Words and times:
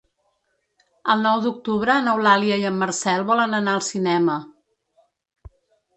El 1.15 1.19
nou 1.25 1.43
d'octubre 1.43 1.99
n'Eulàlia 2.07 2.57
i 2.63 2.67
en 2.71 2.81
Marcel 2.85 3.29
volen 3.31 3.57
anar 3.61 3.77
al 3.81 3.87
cinema. 3.93 4.43